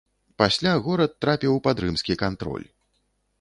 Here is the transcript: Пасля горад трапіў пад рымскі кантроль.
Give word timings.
Пасля 0.41 0.71
горад 0.87 1.13
трапіў 1.25 1.61
пад 1.67 1.83
рымскі 1.85 2.17
кантроль. 2.23 2.67